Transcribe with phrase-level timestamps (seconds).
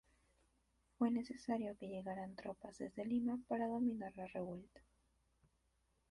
[0.97, 4.81] Fue necesario que llegaran tropas desde Lima para dominar la revuelta.